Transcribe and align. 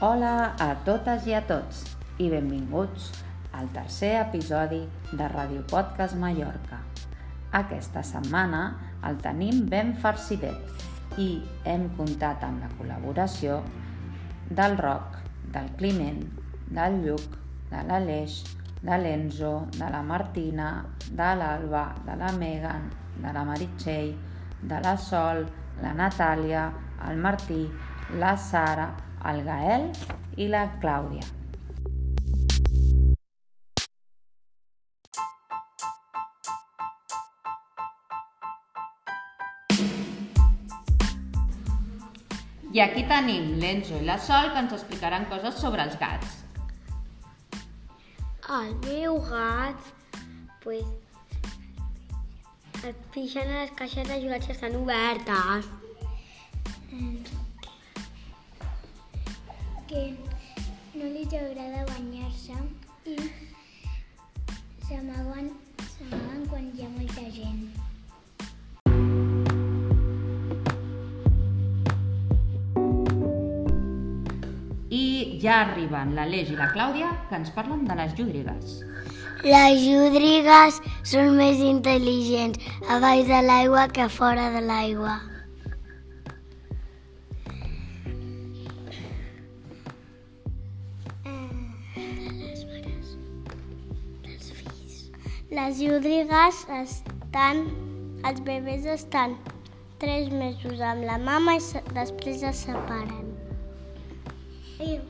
Hola 0.00 0.54
a 0.56 0.66
totes 0.80 1.26
i 1.28 1.34
a 1.36 1.42
tots 1.44 1.82
i 2.24 2.30
benvinguts 2.32 3.10
al 3.52 3.66
tercer 3.74 4.14
episodi 4.22 4.78
de 5.12 5.26
Radio 5.28 5.60
Podcast 5.68 6.16
Mallorca. 6.16 6.78
Aquesta 7.58 8.00
setmana 8.10 8.62
el 9.04 9.18
tenim 9.20 9.66
ben 9.68 9.90
farcidet 10.00 11.20
i 11.20 11.26
hem 11.68 11.84
comptat 11.98 12.46
amb 12.48 12.64
la 12.64 12.70
col·laboració 12.78 13.58
del 14.62 14.78
Roc, 14.80 15.18
del 15.52 15.68
Climent, 15.82 16.24
del 16.78 16.96
Lluc, 17.04 17.36
de 17.68 17.84
l'Aleix, 17.90 18.38
de 18.80 19.00
l'Enzo, 19.04 19.52
de 19.76 19.92
la 19.98 20.00
Martina, 20.14 20.70
de 21.12 21.28
l'Alba, 21.42 21.84
de 22.08 22.16
la 22.24 22.32
Megan, 22.40 22.88
de 23.20 23.36
la 23.36 23.44
Meritxell, 23.52 24.16
de 24.64 24.80
la 24.80 24.96
Sol, 24.96 25.44
la 25.84 25.92
Natàlia, 25.92 26.64
el 27.10 27.20
Martí, 27.28 27.66
la 28.16 28.32
Sara, 28.48 28.88
el 29.28 29.44
Gael 29.44 29.90
i 30.36 30.48
la 30.48 30.64
Clàudia. 30.82 31.26
I 42.70 42.78
aquí 42.84 43.02
tenim 43.10 43.56
l'Enzo 43.58 43.98
i 43.98 44.06
la 44.06 44.14
Sol 44.22 44.52
que 44.54 44.60
ens 44.62 44.76
explicaran 44.76 45.26
coses 45.32 45.58
sobre 45.58 45.82
els 45.82 45.96
gats. 45.98 46.36
El 48.60 48.72
meu 48.84 49.18
gat, 49.26 49.90
pues, 50.62 50.86
et 52.86 53.04
pixen 53.14 53.50
a 53.50 53.64
les 53.64 53.74
caixes 53.78 54.06
de 54.06 54.22
jugats 54.22 54.46
que 54.46 54.54
estan 54.54 54.78
obertes. 54.78 55.70
Que 59.90 60.14
no 60.94 61.06
li 61.10 61.22
agrada 61.36 61.80
banyar-se 61.88 62.54
i 63.10 63.16
s'amaguen 64.86 65.48
quan 66.50 66.68
hi 66.70 66.84
ha 66.84 66.90
molta 66.92 67.24
gent. 67.34 67.64
I 74.94 75.02
ja 75.42 75.56
arriben 75.64 76.14
l'Aleix 76.14 76.52
i 76.54 76.60
la 76.60 76.70
Clàudia 76.76 77.10
que 77.26 77.40
ens 77.40 77.50
parlen 77.58 77.82
de 77.90 77.98
les 78.02 78.14
llúdrigues. 78.20 78.78
Les 79.42 79.82
llúdrigues 79.88 80.78
són 81.14 81.34
més 81.42 81.58
intel·ligents 81.72 82.62
a 82.86 83.02
baix 83.02 83.26
de 83.26 83.42
l'aigua 83.50 83.88
que 83.98 84.06
fora 84.20 84.52
de 84.54 84.62
l'aigua. 84.70 85.18
Les 95.50 95.78
llúdrigues 95.82 96.58
estan... 96.80 97.64
Els 98.28 98.40
bebès 98.44 98.84
estan 98.92 99.34
tres 100.02 100.28
mesos 100.30 100.80
amb 100.84 101.06
la 101.08 101.16
mama 101.18 101.54
i 101.56 101.62
després 101.96 102.42
es 102.50 102.60
separen. 102.66 103.30
Que- 104.76 105.00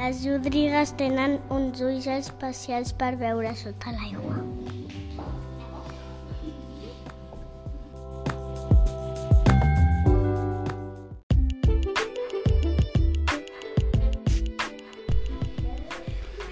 Les 0.00 0.20
llúdrigues 0.24 0.92
tenen 1.00 1.38
uns 1.56 1.80
ulls 1.84 2.06
especials 2.18 2.92
per 3.02 3.14
veure 3.24 3.54
sota 3.62 3.92
l'aigua. 3.96 4.38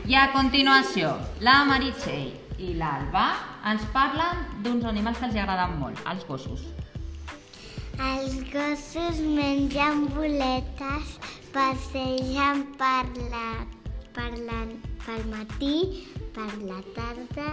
I 0.08 0.14
a 0.16 0.30
continuació, 0.32 1.08
la 1.44 1.66
Meritxell 1.68 2.30
i 2.64 2.70
l'Alba 2.78 3.24
ens 3.68 3.82
parlen 3.92 4.38
d'uns 4.64 4.86
animals 4.88 5.18
que 5.20 5.26
els 5.28 5.36
agraden 5.36 5.74
molt, 5.82 6.00
els 6.08 6.22
gossos. 6.24 6.62
Els 8.06 8.38
gossos 8.48 9.20
mengen 9.20 10.06
boletes, 10.14 11.12
passegen 11.52 12.64
per 12.80 13.04
la, 13.34 13.50
per 14.16 14.30
la, 14.48 14.62
pel 15.04 15.28
matí, 15.34 15.76
per 16.32 16.48
la 16.62 16.80
tarda 16.96 17.50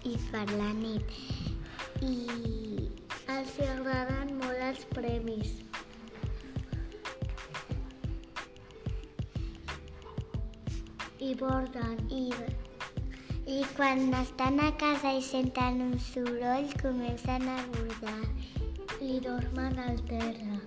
i 0.00 0.16
per 0.30 0.46
la 0.54 0.72
nit. 0.80 1.12
I 2.00 2.88
els 3.36 3.60
agraden 3.68 4.32
molt 4.40 4.64
els 4.70 4.88
premis. 4.96 5.58
I 11.34 11.36
borden. 11.36 11.96
I, 12.10 12.32
I 13.50 13.64
quan 13.74 14.12
estan 14.14 14.60
a 14.62 14.70
casa 14.78 15.10
i 15.16 15.22
senten 15.22 15.80
un 15.82 15.96
soroll, 15.98 16.68
comencen 16.78 17.48
a 17.50 17.56
bordar 17.72 18.22
i 19.02 19.18
dormen 19.24 19.80
al 19.82 19.98
terra. 20.06 20.60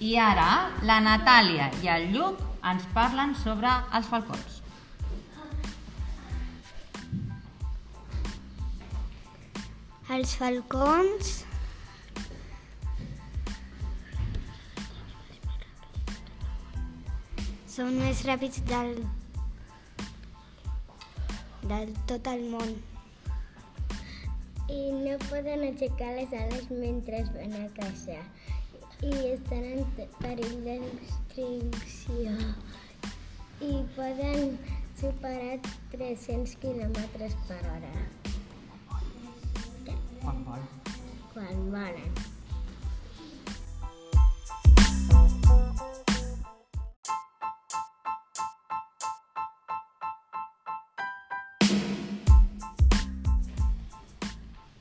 I 0.00 0.18
ara, 0.26 0.50
la 0.82 1.00
Natàlia 1.06 1.70
i 1.84 1.94
el 1.94 2.10
Lluc 2.18 2.42
ens 2.74 2.92
parlen 2.98 3.38
sobre 3.46 3.78
els 3.94 4.10
falcons. 4.10 4.55
Els 10.16 10.32
falcons 10.40 11.30
són 17.72 17.98
més 17.98 18.22
ràpids 18.28 18.62
del, 18.70 18.94
del 21.72 21.92
tot 22.12 22.30
el 22.32 22.46
món. 22.54 22.72
I 24.72 24.80
no 25.02 25.18
poden 25.26 25.66
aixecar 25.66 26.12
les 26.16 26.32
ales 26.40 26.70
mentre 26.70 27.20
van 27.34 27.56
a 27.60 27.66
caçar. 27.80 28.22
I 29.04 29.12
estan 29.34 29.66
en 29.74 29.82
perill 30.22 30.54
d'extinció. 30.68 32.38
I 33.68 33.74
poden 33.98 34.56
superar 35.02 35.58
300 35.98 36.56
km 36.64 37.04
per 37.50 37.60
hora 37.74 37.92
Quan 40.26 40.40
vol. 40.42 40.62
quan 41.32 41.58
volen. 41.70 42.10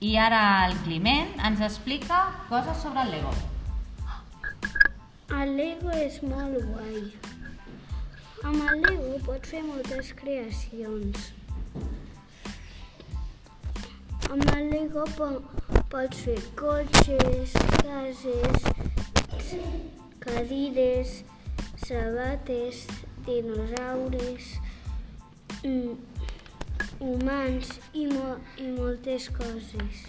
I 0.01 0.17
ara 0.17 0.41
el 0.65 0.73
Climent 0.81 1.37
ens 1.45 1.61
explica 1.61 2.23
coses 2.49 2.81
sobre 2.81 3.05
el 3.05 3.11
Lego. 3.13 3.37
El 5.29 5.55
Lego 5.61 5.93
és 5.93 6.21
molt 6.25 6.57
guai. 6.73 7.01
Amb 8.41 8.65
el 8.65 8.85
Lego 8.89 9.17
pots 9.29 9.53
fer 9.53 9.61
moltes 9.69 10.15
creacions. 10.17 11.33
Amb 14.25 14.45
el 14.55 14.69
Lego 14.71 15.03
po 15.17 15.27
pots 15.91 16.21
fer 16.25 16.37
cotxes, 16.57 17.53
cases, 17.83 18.65
cadires, 20.23 21.13
sabates, 21.85 22.81
dinosaures, 23.27 24.49
mm, 25.61 25.93
humans 26.99 27.73
i, 27.93 28.07
mo 28.09 28.35
i 28.57 28.71
moltes 28.73 29.29
coses. 29.37 30.05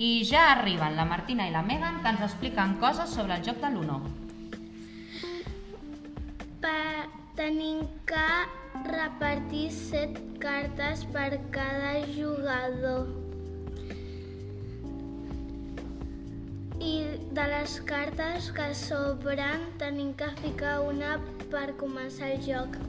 I 0.00 0.24
ja 0.24 0.46
arriben 0.54 0.94
la 0.96 1.04
Martina 1.04 1.44
i 1.44 1.50
la 1.52 1.60
Megan 1.60 1.98
que 2.00 2.08
ens 2.08 2.22
expliquen 2.24 2.78
coses 2.80 3.10
sobre 3.12 3.34
el 3.36 3.42
joc 3.44 3.58
de 3.60 3.68
l'Uno. 3.74 3.98
Tenim 7.40 7.82
que 8.08 8.24
repartir 8.86 9.66
set 9.72 10.16
cartes 10.40 11.04
per 11.12 11.38
cada 11.52 11.92
jugador. 12.16 13.08
I 16.80 16.94
de 17.36 17.46
les 17.54 17.76
cartes 17.92 18.48
que 18.56 18.70
sobren 18.76 19.68
tenim 19.84 20.14
que 20.16 20.28
ficar 20.40 20.78
una 20.84 21.18
per 21.52 21.66
començar 21.84 22.32
el 22.36 22.44
joc. 22.48 22.80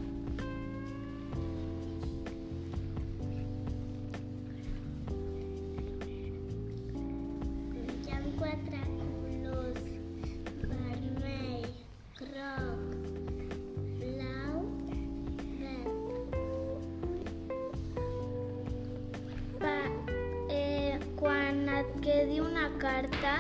Carta 22.82 23.34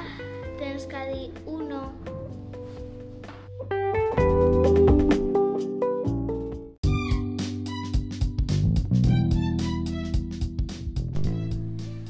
tens 0.59 0.85
que 0.85 0.99
dir 1.09 1.27
uno. 1.49 1.81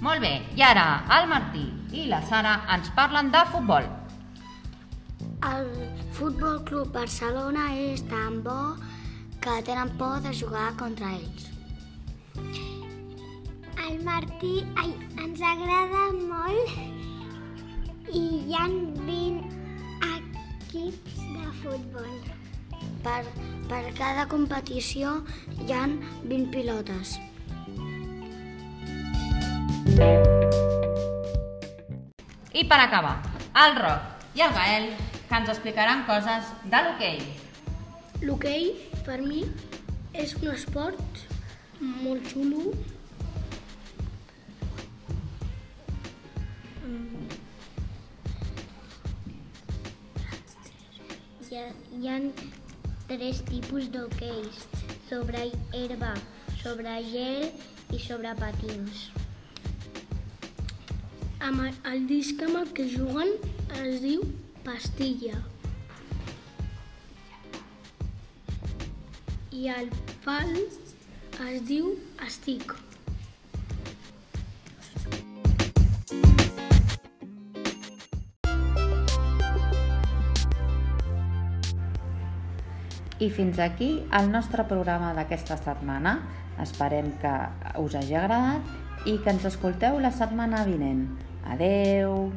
Molt 0.02 0.20
bé, 0.20 0.34
i 0.60 0.66
ara 0.68 0.86
el 1.20 1.30
Martí 1.32 1.64
i 1.96 2.04
la 2.12 2.20
Sara 2.28 2.58
ens 2.76 2.92
parlen 3.00 3.32
de 3.32 3.46
futbol. 3.54 3.88
El 5.52 5.72
Futbol 6.18 6.60
Club 6.68 6.92
Barcelona 7.00 7.70
és 7.88 8.04
tan 8.12 8.42
bo 8.44 8.60
que 9.42 9.56
tenen 9.70 9.96
por 10.02 10.20
de 10.26 10.36
jugar 10.36 10.68
contra 10.84 11.16
ells. 11.16 11.48
El 13.88 14.04
Martí 14.04 14.54
ai, 14.76 14.92
ens 15.24 15.40
agrada 15.54 15.81
hi 18.52 18.56
ha 18.60 18.68
20 18.68 19.44
equips 20.06 21.20
de 21.34 21.52
futbol. 21.62 22.16
Per, 23.06 23.22
per 23.70 23.84
cada 23.96 24.26
competició 24.28 25.14
hi 25.54 25.72
han 25.72 25.94
20 26.26 26.50
pilotes. 26.52 27.14
I 32.52 32.66
per 32.68 32.82
acabar, 32.82 33.16
el 33.64 33.80
Roc 33.80 34.28
i 34.36 34.44
el 34.44 34.56
Gael 34.60 34.92
que 35.30 35.40
ens 35.40 35.56
explicaran 35.56 36.04
coses 36.12 36.52
de 36.74 36.84
l'hoquei. 36.84 37.24
L'hoquei, 38.28 38.74
per 39.08 39.22
mi, 39.24 39.46
és 40.12 40.36
un 40.42 40.52
esport 40.58 41.24
molt 41.80 42.28
xulo. 42.34 42.74
Hi 52.02 52.08
ha, 52.10 52.20
tres 53.06 53.40
tipus 53.46 53.88
d'hoqueis, 53.94 54.62
sobre 55.06 55.42
herba, 55.78 56.16
sobre 56.62 56.96
gel 57.12 57.44
i 57.94 58.00
sobre 58.02 58.32
patins. 58.40 59.04
Amb 61.46 61.62
el 61.92 62.08
disc 62.10 62.42
amb 62.48 62.58
el 62.64 62.74
que 62.80 62.88
juguen 62.96 63.36
es 63.84 64.02
diu 64.02 64.26
pastilla. 64.66 65.38
I 69.62 69.68
el 69.76 69.94
pal 70.26 70.58
es 70.58 71.62
diu 71.70 71.94
estic. 72.32 72.74
I 83.22 83.30
fins 83.30 83.60
aquí 83.62 83.90
el 84.18 84.32
nostre 84.34 84.64
programa 84.70 85.12
d'aquesta 85.14 85.60
setmana. 85.62 86.16
Esperem 86.64 87.12
que 87.22 87.34
us 87.82 87.98
hagi 88.00 88.18
agradat 88.18 89.06
i 89.06 89.20
que 89.22 89.30
ens 89.36 89.46
escolteu 89.50 90.00
la 90.02 90.10
setmana 90.16 90.64
vinent. 90.66 91.06
Adeu! 91.54 92.32